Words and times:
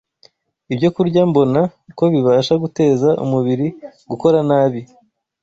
ibyokurya 0.73 1.21
mbona 1.29 1.61
ko 1.97 2.03
bibasha 2.13 2.53
guteza 2.63 3.09
umubiri 3.23 3.67
gukora 4.09 4.37
nabi 4.49 4.81